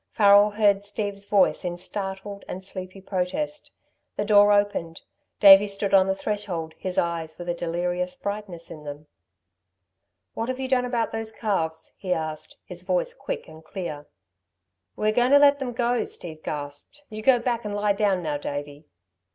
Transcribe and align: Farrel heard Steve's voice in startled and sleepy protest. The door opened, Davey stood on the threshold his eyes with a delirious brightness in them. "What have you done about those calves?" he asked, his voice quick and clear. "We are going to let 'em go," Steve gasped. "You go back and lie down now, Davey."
Farrel 0.13 0.49
heard 0.49 0.83
Steve's 0.83 1.25
voice 1.25 1.63
in 1.63 1.77
startled 1.77 2.43
and 2.47 2.65
sleepy 2.65 2.99
protest. 2.99 3.69
The 4.15 4.25
door 4.25 4.51
opened, 4.51 5.01
Davey 5.39 5.67
stood 5.67 5.93
on 5.93 6.07
the 6.07 6.15
threshold 6.15 6.73
his 6.79 6.97
eyes 6.97 7.37
with 7.37 7.47
a 7.47 7.53
delirious 7.53 8.15
brightness 8.15 8.71
in 8.71 8.83
them. 8.83 9.05
"What 10.33 10.49
have 10.49 10.59
you 10.59 10.67
done 10.67 10.85
about 10.85 11.11
those 11.11 11.31
calves?" 11.31 11.93
he 11.99 12.13
asked, 12.13 12.57
his 12.65 12.81
voice 12.81 13.13
quick 13.13 13.47
and 13.47 13.63
clear. 13.63 14.07
"We 14.95 15.09
are 15.09 15.13
going 15.13 15.33
to 15.33 15.37
let 15.37 15.61
'em 15.61 15.73
go," 15.73 16.05
Steve 16.05 16.41
gasped. 16.41 17.03
"You 17.09 17.21
go 17.21 17.37
back 17.37 17.63
and 17.63 17.75
lie 17.75 17.93
down 17.93 18.23
now, 18.23 18.37
Davey." 18.37 18.87